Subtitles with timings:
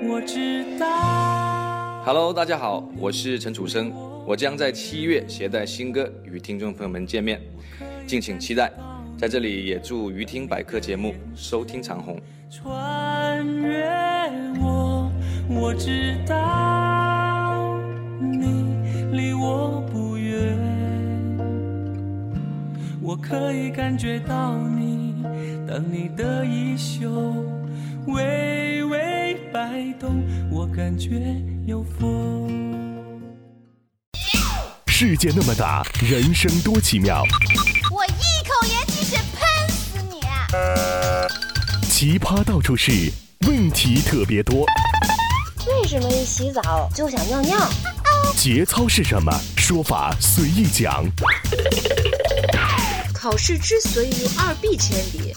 [0.00, 0.86] 我知道。
[2.02, 3.92] Hello，大家好，我是陈楚生，
[4.26, 7.38] 我将在七月携带新歌与听众朋友们见面，
[8.06, 8.72] 敬请期待。
[9.18, 12.18] 在这里也祝于听百科节目收听长虹。
[12.50, 13.86] 穿越
[14.62, 15.12] 我，
[15.50, 17.78] 我知道
[18.18, 18.78] 你
[19.12, 20.58] 离我不远，
[23.02, 25.22] 我可以感觉到你，
[25.68, 27.08] 当你的衣袖
[28.06, 29.11] 微微
[29.52, 33.20] 摆动，我感觉有风。
[34.86, 37.22] 世界那么大，人生多奇妙。
[37.90, 38.08] 我一
[38.48, 40.22] 口盐汽水喷死你！
[41.86, 43.12] 奇葩到处是，
[43.46, 44.64] 问题特别多。
[45.66, 47.68] 为什么一洗澡就想尿尿？
[48.34, 49.30] 节操是什么？
[49.58, 51.04] 说法随意讲。
[53.12, 55.36] 考试之所以用二 B 铅笔，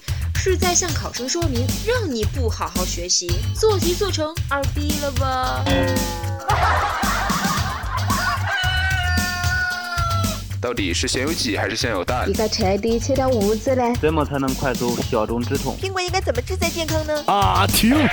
[0.52, 5.66] 是在向考生说明，让你不好好学习，做题做成二逼了吧？
[10.62, 12.30] 到底是先有鸡还是先有蛋？
[12.30, 13.84] 一个彻底切掉物质呢？
[14.00, 15.76] 怎么才能快速消肿止痛？
[15.82, 17.24] 苹果应该怎么制才健康呢？
[17.26, 18.08] 啊，停！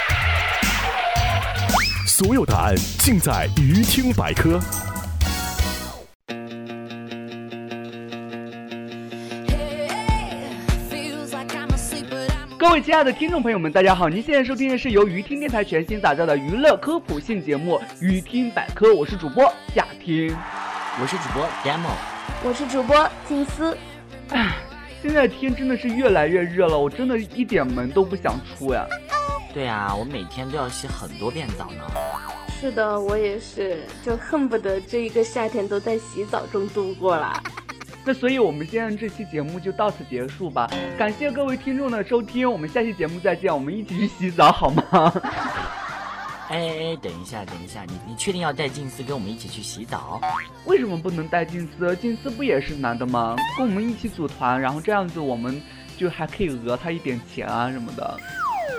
[2.07, 4.59] 所有答案尽在鱼听百科。
[12.63, 14.09] 各位亲爱的听众朋友们，大家好！
[14.09, 20.33] 您现在收听的是由鱼听电台全新打造的娱乐科普性节目《鱼听百科》，我是主播夏听，
[21.01, 21.91] 我是主播 Demo。
[22.45, 23.77] 我是主播金丝。
[24.29, 24.55] 哎，
[25.03, 28.87] 现在天真的是越来越热了，我真的一点门都不想出呀。
[29.53, 31.83] 对呀，我每天都要洗很多遍澡呢。
[32.61, 37.43] 是的，我也是，就恨不得这一个夏天都在洗澡中度过了。
[38.05, 40.69] 那所以，我们现在这期节目就到此结束吧。
[40.99, 45.13] 感谢各位听众的收听，我们下期节目再见，我们一起去洗澡好吗？
[46.49, 50.21] 哎哎，等一下，等一下，你你确定要带静思跟我们一起去洗澡？
[50.67, 51.95] 为什么不能带静思？
[51.97, 53.37] 静思不也是男的吗？
[53.57, 55.63] 跟我们一起组团，然后这样子我们
[55.97, 58.19] 就还可以讹他一点钱啊什么的。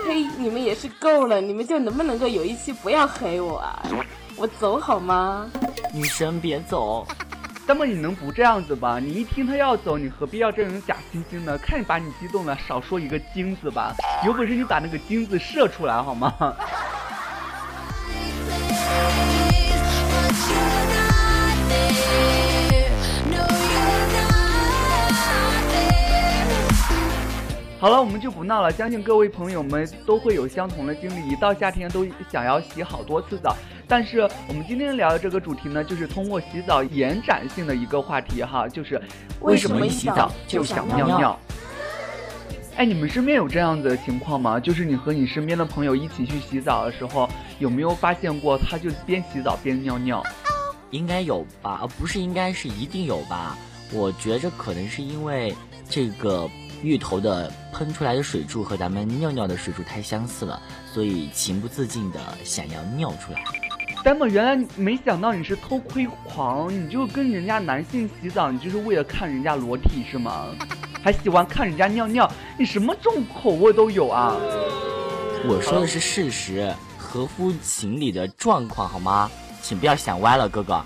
[0.06, 3.82] 嘿，你们也是够了，你们就能不能够有一期不要黑我啊？
[4.36, 5.50] 我走好吗？
[5.94, 7.08] 女神别走。
[7.66, 9.00] 那么你能不这样子吧？
[9.00, 11.58] 你一听他要走，你何必要这种假惺惺呢？
[11.58, 13.96] 看你把你激动的，少说一个金子吧。
[14.26, 16.34] 有本事你把那个金子射出来好吗？
[27.84, 28.72] 好了，我们就不闹了。
[28.72, 33.58] 相信各位朋友们都会有相同的经历，一到夏天都想要洗好多次澡。
[33.90, 39.02] 但是我们今天聊的这个主题呢，就是通过洗澡延展性的一个话题哈，就是
[39.42, 41.40] 为什么一洗澡就想尿尿？
[42.78, 44.58] 哎，你们身边有这样子的情况吗？
[44.58, 47.30] 就是你和你身边的朋友一起去洗澡的时候，
[47.60, 50.24] 有没有发现过他就边洗澡边尿尿？
[50.92, 51.80] 应该有吧？
[51.82, 53.58] 呃，不是，应该是一定有吧？
[53.92, 55.54] 我觉着可能是因为
[55.90, 56.50] 这个。
[56.84, 60.62] 芋头的喷出来的水柱和咱们尿尿的水柱太相似了，
[60.94, 63.42] 所以情不自禁的想要尿出来。
[64.04, 70.48] 丹么原来没想到你是偷窥狂，你就跟人家男性洗澡，你就是为了看人家裸体是吗？
[71.02, 72.30] 还喜欢看人家尿尿，
[72.60, 74.36] 你什么重口味都有啊！
[75.46, 79.32] 我说的是事实，合乎情理的状况好吗？
[79.62, 80.84] 请不要想歪了，哥哥。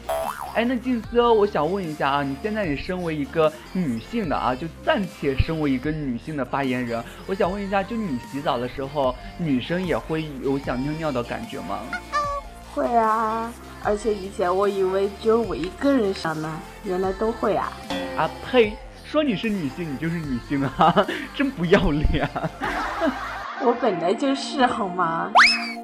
[0.58, 11.82] 哎，那静思，我想问一下啊，你现在你身为一个女性的啊，就暂且身为一个女性的发言人，我想问一下，就你洗澡的时候，女生也会有想尿尿的感觉吗？
[12.74, 13.54] 会啊，
[13.84, 17.72] 而且以前我以为只有我一个人想呢，原来都会啊！
[18.18, 18.74] 啊呸！
[19.06, 21.06] 说你是女性，你就是女性啊，
[21.38, 22.28] 真不要脸！
[23.62, 25.32] 我本来就是好吗？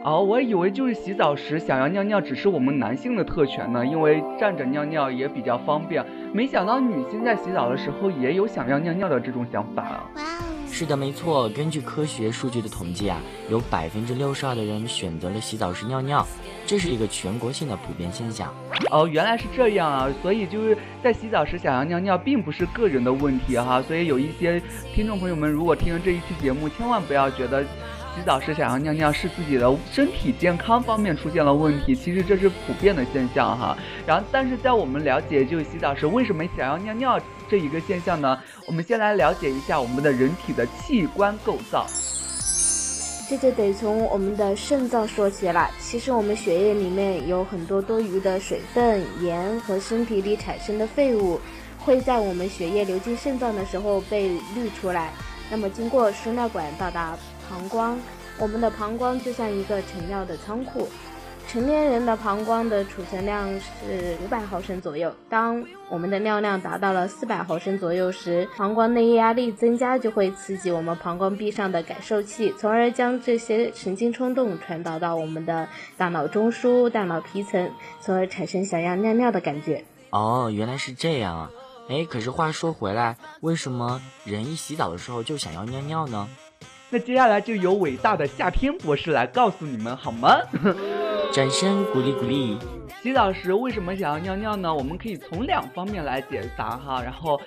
[0.03, 6.05] 哦，我以为就是洗澡时想要尿尿只是我们男性的特权呢，因为站着尿尿也比较方便。
[6.33, 10.03] 没想到女性在洗澡的时候也有想要尿尿的这种想法啊！
[10.69, 11.47] 是的，没错。
[11.49, 13.17] 根据科学数据的统计啊，
[13.49, 16.27] 有百分之六十二的人选择了洗澡时尿尿，
[16.65, 18.53] 这是一个全国性的普遍现象。
[18.91, 20.09] 哦，原来是这样啊！
[20.21, 23.81] 所以就是在洗澡时想要尿尿，并不是个人的问题哈。
[23.81, 24.61] 所以有一些
[24.93, 27.63] 听众朋友们，如果听了这一期节目，千万不要觉得。
[28.15, 33.75] 洗澡时想要尿尿是自己的身体健康方面出现了问题，其实这是普遍的现象哈。
[34.05, 37.19] 然后，但是在我们了解就洗澡时为什么想要尿尿
[37.49, 38.39] 这一个现象呢？
[38.67, 41.87] 我们先来了解一下我们的人体的器官构造。
[43.27, 45.69] 这就得从我们的肾脏说起了。
[45.79, 51.39] 其实我们血液里面有很多多余的水分、盐和身体里产生的废物，
[51.79, 55.09] 会在我们血液流进肾脏的时候被滤出来，
[55.49, 57.17] 那么经过输尿管到达。
[57.49, 57.97] 膀胱，
[58.39, 60.87] 我们的膀胱就像一个盛尿的仓库。
[61.45, 65.13] 成年人的膀胱的储存量是五百毫升左右。
[65.29, 75.67] 当我们的尿量达到了四百毫升左右时，膀胱内压力增加，就会刺激我们膀胱壁上的感受器，从而将这些神经冲动传导到我们的
[75.97, 79.83] 大脑中枢、大脑皮层，从而产生想要尿尿的感觉。
[80.11, 81.51] 哦，原来是这样啊！
[81.89, 86.29] 哎，可是话说回来，为什么人一洗澡的时候就想要尿尿呢？
[86.93, 90.37] 那接下来就由伟大的夏天博士来告诉你们好吗？
[91.33, 92.55] 掌声鼓励鼓励。
[93.01, 94.71] 洗澡时为什么想要尿尿呢？
[94.71, 97.01] 我们可以从两方面来解答哈。
[97.01, 97.41] 然后，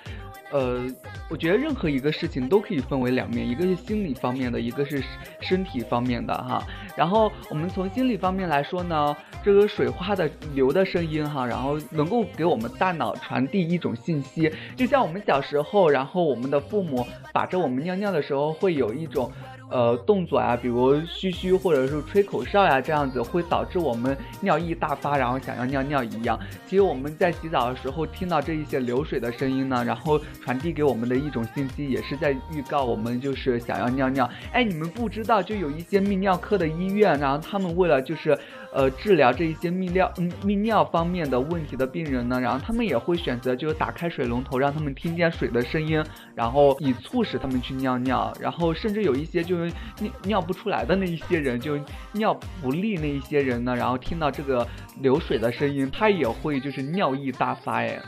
[0.51, 0.85] 呃，
[1.29, 5.03] 我觉得任何一个事情都可以分为两面，一个是心理方面的，一个是
[5.41, 6.65] 身体方面的哈。
[6.95, 19.31] 然后我们从心理方面来说呢，这个水花的流的声音哈，然后能够给我们大脑传递一种信息，就像我们小时候，然后我们的父母把着我们尿尿的时候会有一种。
[19.69, 26.39] 呃，动作啊，比如嘘嘘或者是吹口哨呀，这样子会导致我们尿意大发，然后想要尿尿一样。
[26.65, 34.29] 其实我们在洗澡的时候听到这一些流水的声音呢，然后传递给我们的一种信息，也是在预告我们就是想要尿尿。
[34.51, 38.37] 哎，你们不知道，就有一些泌尿科的医院，然后他们为了就是。
[38.77, 46.03] 呃，治疗这一些泌尿嗯泌尿方面的问题的病人呢，然后他们也会选择就是打开水龙头，让他们听见水的声音，
[46.35, 48.31] 然后以促使他们去尿尿。
[48.39, 51.75] 然后甚至有一些就是尿尿不出来的那一些人，就
[52.11, 54.67] 尿不利那一些人呢，然后听到这个
[55.01, 57.99] 流水的声音，他也会就是尿意大发哎。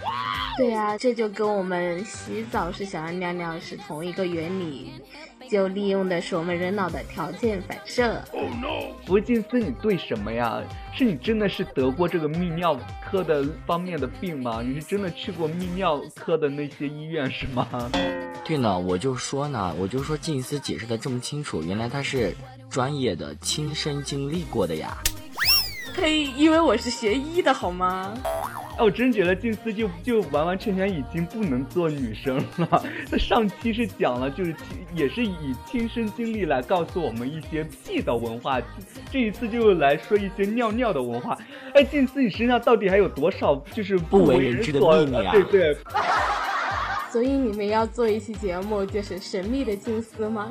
[0.56, 4.92] 对呀，这就跟我们洗澡是想要尿尿是同一个原理。
[5.50, 8.22] 就利用的是我们人脑的条件反射。
[9.06, 10.62] 福晋斯，你对什么呀？
[10.94, 14.62] 是你真的是得过这个泌尿科的方面的病吗？
[14.64, 17.68] 你是真的去过泌尿科的那些医院是吗？
[18.46, 22.36] 对呢，我就说呢，我就说静思解释的这么清楚，原来他是
[22.70, 24.98] 专业的，亲身经历过的呀。
[25.96, 28.14] 呸，因为我是学医的好吗？
[28.80, 32.82] 哎，我真觉得静思就就完完全全已经不能做女生了。
[33.12, 34.56] 她上期是讲了，就是
[34.96, 38.62] 也是以亲身经历来告诉我们一些屁的文化，
[39.12, 41.38] 这一次就来说一些尿尿的文化。
[41.74, 45.32] 哎，静思，你身上到底还有多少就是不为人知的秘密啊？
[45.34, 45.76] 对对。
[47.12, 50.50] 所以你们要做一期节目，就是神秘的静思吗？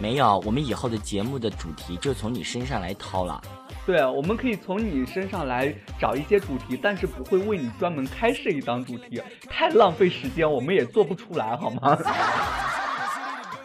[0.00, 3.42] 没有，我们以后的节目的主题就从你身上来掏了。
[3.84, 11.98] 对，我们可以从你身上来找一些主题，但是不会为你专门开设一档主题，太浪费时间，我们也做不出来，好吗？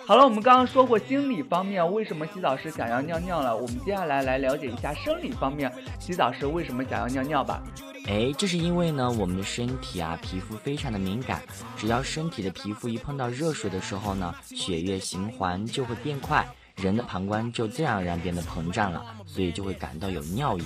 [0.08, 7.64] 好了，我们刚刚说过心理方面为什么洗澡时想要尿尿了，我们接下来来了解一下生理方面洗澡时为什么想要尿尿吧。
[8.08, 11.42] 哎，这是因为呢，我们的身体啊，皮肤非常的敏感，
[11.76, 16.46] 只要身体的皮肤一碰到热水的时候呢，血液循环就会变快。
[16.76, 20.64] 人的膀胱就自然而然变得膨胀了，所以就会感到有尿意。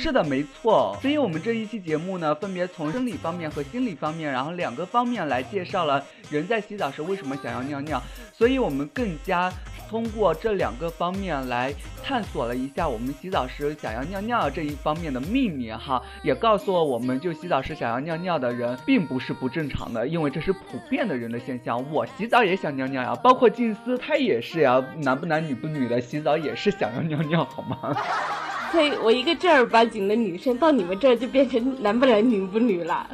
[0.00, 0.96] 是的，没错。
[1.02, 8.02] 所以我们这一期节目呢，分别从生理方面和心理方面，然后两个方面来介绍了人在洗澡时为什么想要尿尿。
[8.32, 9.52] 所以我们更加。
[9.90, 21.84] 通过这两个方面来探索了一下我们洗澡时想要尿尿这一方面的秘密哈，也告诉了我们就洗澡时想要尿尿的人并不是不正常的，因为这是普遍的人的现象。
[21.90, 27.92] 我洗澡也想尿尿呀，包括静思他也是呀，男不男女不女的洗澡也是想要尿尿好吗？
[29.02, 33.10] 我一个正儿八经的女生到你们这儿就变成男不男女不女了。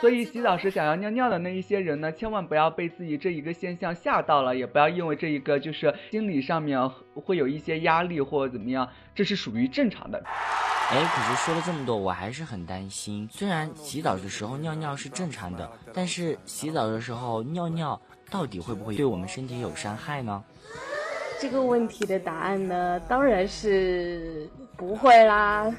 [0.00, 10.22] 所以洗澡时想要尿尿的那一些人呢，千万不要被自己这一个现象吓到了，也不要因为这一个就是心理上面会有一些压力或者怎么样，这是属于正常的。
[10.90, 13.28] 哎，可是说了这么多，我还是很担心。
[13.32, 20.44] 虽然洗澡的时候尿尿是正常的，但是洗澡的时候尿尿到底会不会对我们身体有伤害呢？
[21.44, 24.48] 这个问题的答案呢，当然是
[24.78, 25.70] 不会啦。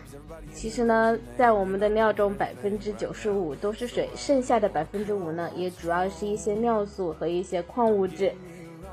[0.54, 8.32] 其实呢，在我们的尿中，百分之九十五都是水，剩下的百分之五呢，也主要是一些尿素和一些矿物质。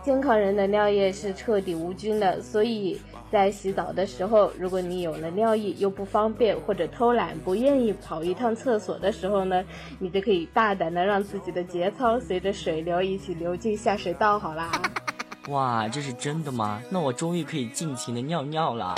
[0.03, 2.99] 健康人的尿液是彻底无菌的，所以
[3.31, 9.63] 在洗澡的时候，如果你有了尿意又不方便或者偷懒不愿意跑一趟厕所的时候呢，
[9.99, 14.73] 你就可以大胆的让自己的节操随着水流一起流进下水道，好啦。
[15.49, 16.81] 哇，这是真的吗？
[16.89, 18.95] 那我终于可以尽情的尿尿了。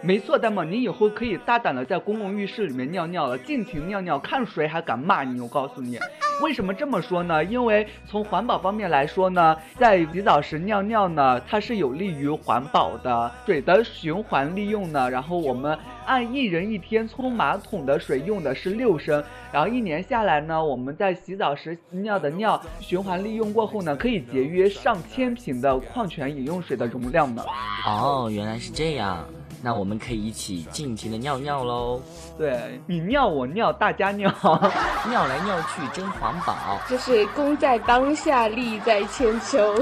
[0.00, 5.40] 没错，大猫，你以后可以大胆的在公共浴室里面尿尿了，尽情尿尿，看谁还敢骂你！
[5.40, 5.98] 我告诉你，
[6.42, 7.42] 为什么这么说呢？
[7.44, 13.30] 因为从环保方面来说呢，在洗澡时尿尿呢，它是有利于环保的。
[13.46, 27.42] 水的循环利用呢，然后我们按一人一天冲马桶的水用的是六升，然后一年下来呢，我们在洗澡时尿的尿循环利用过后呢，可以节约上千瓶的矿泉饮用水的容量呢。
[27.86, 29.26] 哦，原来是这样。
[29.62, 32.00] 那我们可以一起尽情的尿尿喽！
[32.38, 34.30] 对你尿我尿，大家尿，
[35.08, 36.78] 尿来尿去真环保。
[36.88, 39.74] 就是功在当下，利在千秋。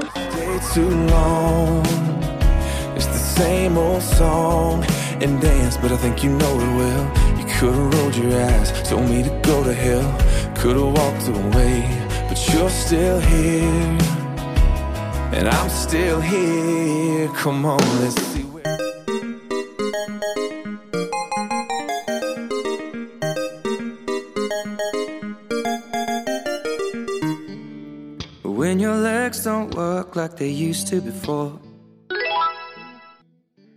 [30.25, 31.51] Like they used to before。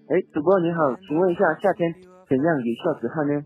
[0.09, 1.95] 哎，主播你好，请问一下，夏天
[2.27, 3.45] 怎样有效止汗呢？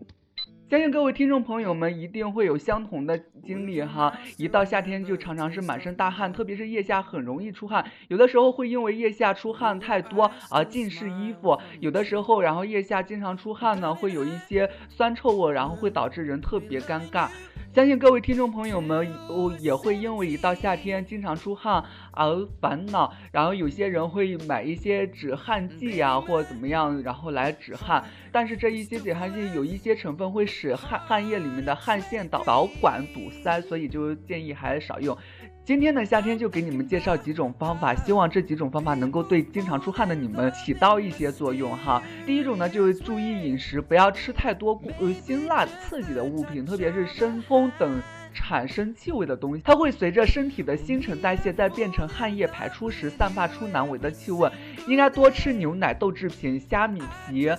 [0.69, 17.27] 相信各位听众朋友们一定会有相同的经历哈，一到夏天就常常是满身大汗，特别是腋下很容易出汗，有的时候会因为腋下出汗太多而浸湿衣服，有的时候然后腋下经常出汗呢，会有一些酸臭味，然后会导致人特别尴尬。
[17.73, 23.11] 相信各位听众朋友们，我也会因为一到夏天经常出汗而烦恼。
[23.31, 28.05] 然后有些人会买一些止汗剂呀，或怎么样，然后来止汗。
[28.31, 35.17] 但是这一些止汗剂有一些成分会使汗汗液里面的汗腺导导管堵塞，所以就建议还是少用。
[35.65, 42.03] 今天的夏天就给你们介绍几种方法，希望这几种方法能够对经常出汗的你们起到一些作用哈。
[42.25, 48.01] 第一种呢，就是注意饮食，不要吃太多呃辛辣刺激的物品，特别是生风等
[48.33, 54.51] 产生气味的东西，它会随着身体的新陈代谢，在变成汗液排出时散发出难闻的气味。
[54.85, 57.49] 应该多吃牛奶、豆制品、虾米皮。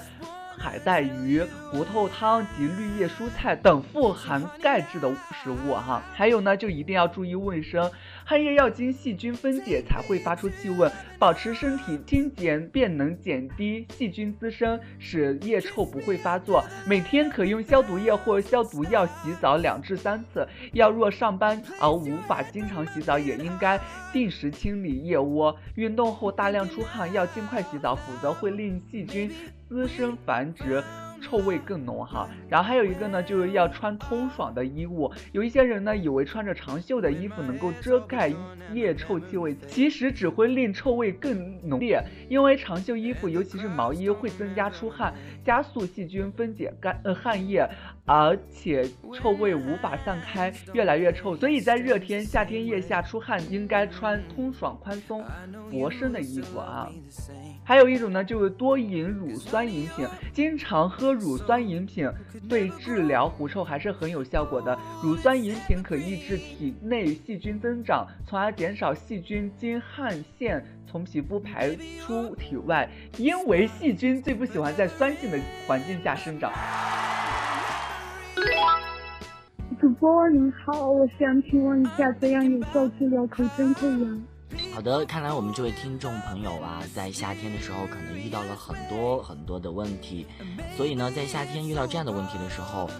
[0.58, 7.90] 海带、鱼、骨头汤及绿叶蔬菜等富含钙质的食物哈，还有呢，就一定要注意卫生，
[8.24, 16.64] 汗液要经细菌分解才会发出气味，保持身体清洁便能减低细菌滋生，使腋臭不会发作。
[16.86, 20.46] 每天可用消毒液或消毒药洗澡两至三次。
[20.72, 23.78] 要若上班而无法经常洗澡，也应该
[24.12, 25.56] 定时清理腋窝。
[25.74, 29.30] 运动后大量出汗，要尽快洗澡，否则会令细菌。
[29.74, 30.80] 滋生繁殖，
[31.24, 32.28] 臭味更浓哈。
[32.48, 35.10] 然后还有一个呢，就是要穿通爽的衣物。
[35.32, 38.30] 有一些人呢，以为穿着长袖的衣服能够遮盖
[38.72, 42.02] 腋臭气味，其实只会令臭味更浓烈。
[42.28, 45.14] 因为长袖衣服，尤其是毛衣，会增加出汗，
[45.44, 47.66] 加速细菌分解干呃汗液。
[48.06, 51.34] 而且臭味无法散开，越来越臭。
[51.34, 55.24] 所以在热天、夏天腋下出汗，应该穿通爽、宽松、
[55.70, 56.86] 薄身的衣服啊。
[57.64, 62.10] 还有一种呢，就是多饮乳酸饮品，经常喝乳酸饮品，
[62.48, 64.78] 对治疗狐臭还是很有效果的。
[65.02, 76.52] 乳酸饮品可抑制体内细菌增长，从而减少细菌经汗腺从皮肤排出体外，因为细菌最不喜欢在酸性的环境下生长。
[79.80, 84.22] 主播您好，我想请问一下，怎样有效治疗口腔溃疡？
[84.74, 90.26] 好的，看来我们这位听众朋友啊，在夏天的时候可能遇到了很多很多的问题，
[90.76, 92.90] 所以呢，在夏天遇到这样的问题的时候，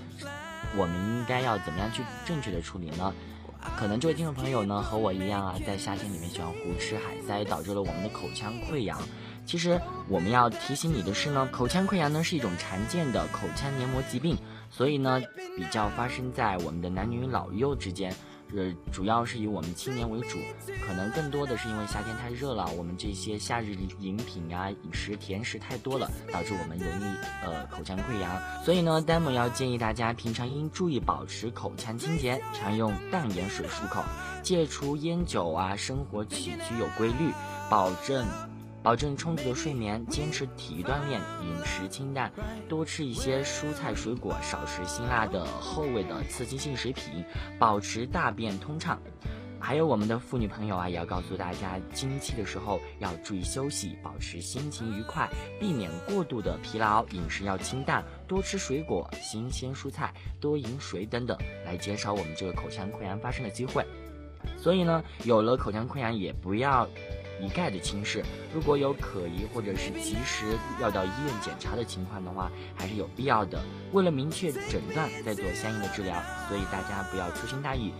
[0.76, 3.12] 我们应该要怎么样去正确的处理呢？
[3.76, 8.96] 可能这位听众朋友呢，和我一样啊，在夏天里面喜欢胡吃海塞，导致了我们的口腔溃疡。
[9.44, 14.38] 其实我们要提醒你的是呢，口腔溃疡呢是一种常见的口腔黏膜疾病。
[14.70, 15.20] 所以呢，
[15.56, 18.14] 比较发生在我们的男女老幼之间，
[18.56, 20.38] 呃，主要是以我们青年为主，
[20.86, 27.04] 可能更多的是因为夏天太热了，我们这些夏日饮品啊、饮食甜食太多了，导致我们容易
[27.42, 28.30] 呃口腔溃疡。
[28.64, 34.04] 所以呢，丹姆要建议大家平常应注意保持口腔清洁，常用淡盐水漱口，
[34.42, 37.32] 戒除烟酒啊，生活起居有规律，
[37.68, 38.24] 保证。
[38.84, 42.30] 保证充足的睡眠，坚持体育锻炼，饮食清淡，
[42.68, 47.24] 多吃一些蔬菜水果，少吃辛辣的厚味的刺激性食品，
[47.58, 49.00] 保持大便通畅。
[49.58, 55.26] 还有我们的妇女朋友啊，也要告诉大家，经期的时候要注意休息，保持心情愉快，
[55.58, 57.02] 避免过度的疲劳。
[57.06, 63.82] 饮食要清淡，多吃水果、新鲜蔬菜，多饮水等等，来减少我们这个口腔溃疡发生的机会。
[64.58, 66.86] 所以呢，有了口腔溃疡也不要。
[67.40, 68.22] 一概的轻视，
[68.52, 73.60] 如果有可疑或者是及时要到医院检查的情况的话，还是有必要的。
[73.92, 76.14] 为了明确诊断，再做相应的治疗，
[76.48, 77.92] 所以大家不要粗心大意，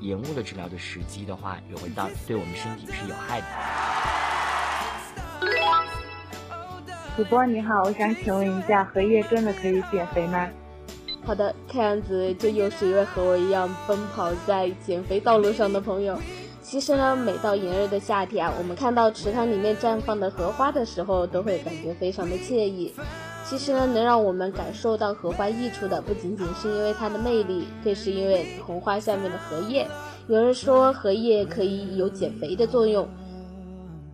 [0.00, 3.46] 延误了治疗的时机的话，也会到对我们身体是有害的。
[7.16, 10.48] 主播你好，我想请问一下，荷叶真的可以减肥吗？
[11.24, 16.18] 好的，看样子这又是一位和我一样奔跑在减肥道路上的朋友。
[16.72, 22.90] 其实呢，每到炎热的夏天啊，我们看到池塘里面绽放的荷花的时候，都会感觉非常的惬意。
[23.44, 29.86] 其实呢，能让我们感受到荷花溢出的，不仅仅是因为它的魅力，更是因为红花下面的荷叶。
[30.28, 33.06] 有人说荷叶可以有减肥的作用。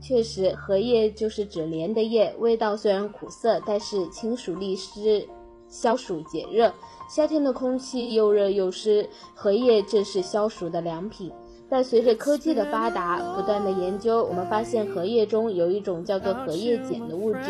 [0.00, 5.25] 确实，荷叶就是指莲的叶，味道虽然苦涩，但是清暑利湿、
[5.69, 6.75] 消暑解热。
[7.09, 11.33] 夏天的空气又热又湿，荷叶正是消暑的良品。
[11.70, 17.40] 但随着科技的发达，不断的研究，我们发现荷叶中有一种叫做荷叶碱的物质。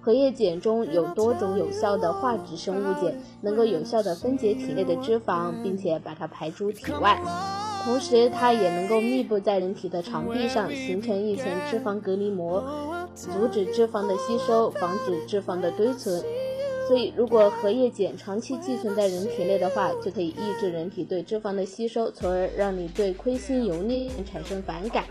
[0.00, 7.18] 荷叶碱中有多种有效的化质生物碱，能够有效的分解体内的脂肪，并且把它排出体外。
[7.84, 12.62] 同时，它也能够密布在人体的肠壁上，形成一层脂肪隔离膜，
[13.14, 16.22] 阻止脂肪的吸收，防止脂肪的堆存。
[16.88, 25.04] 所以，如果荷叶碱长期寄存在人体内的话，就可以抑制人体对脂肪的吸收，从而让你对亏心油腻产生反感。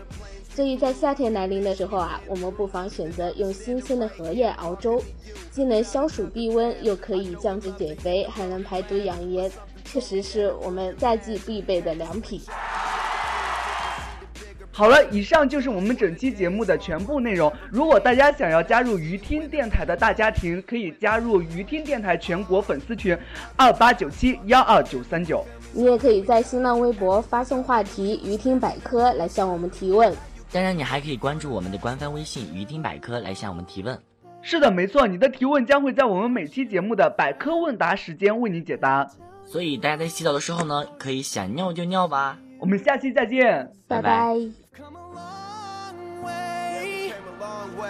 [0.54, 5.02] 所以在夏天来临的时候啊，我们不妨选择用新鲜的荷叶熬粥，
[5.50, 9.50] 既能消暑避温，又可以降脂减肥，还能排毒养颜，
[9.82, 12.38] 确实是我们夏季必备的良品。
[14.74, 17.52] 好了，以上就是我们整期节目的全部内容。
[17.70, 23.16] 如果大家想要加入鱼听电台的大家庭，可以加入鱼听电台全国粉丝群
[23.54, 25.44] 二八九七幺二九三九。
[25.74, 30.14] 你也可以在新浪微博发送话题“鱼听百科”来向我们提问。
[30.50, 33.98] 当然，你还可以关注我们的官方微信“鱼听百科”来向我们提问。
[34.40, 39.06] 是的，没错，你的提问将会在我们每期节目的百科问答时间为你解答。
[39.44, 42.38] 所以大家在洗澡的时候呢，可以想尿就尿吧。
[42.62, 44.36] 我们下期再见，拜拜。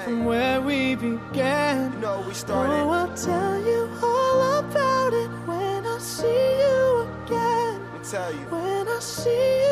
[0.06, 1.92] from where we began.
[2.00, 2.72] No, we started.
[2.72, 7.78] Oh, I'll tell you all about it when I see you again.
[7.92, 8.46] Let me tell you.
[8.50, 9.71] When I see you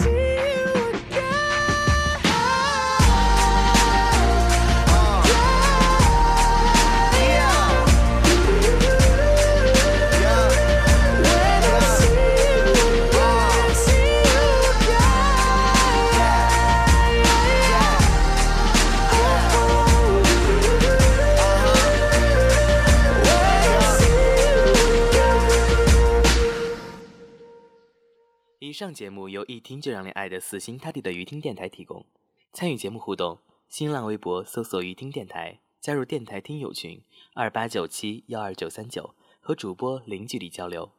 [28.93, 32.05] 节目由一听就让你爱的死心塌地的鱼听电台提供。
[32.53, 37.01] 参与节目互动，新浪微博搜索“鱼听电台”，加入电台听友群
[37.33, 40.91] 二八九七幺二九三九，和主播零距离交流。